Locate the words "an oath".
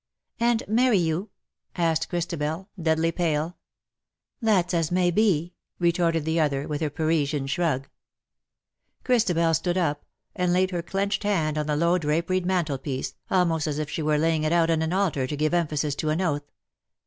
16.09-16.51